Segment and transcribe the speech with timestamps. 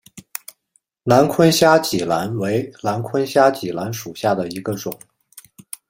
[1.03, 4.91] 南昆虾脊兰为兰科虾脊兰属下的一个种。